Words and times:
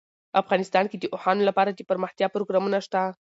افغانستان 0.41 0.85
کې 0.91 0.97
د 0.99 1.05
اوښانو 1.13 1.47
لپاره 1.49 1.71
دپرمختیا 1.79 2.27
پروګرامونه 2.35 2.77
شته. 2.85 3.01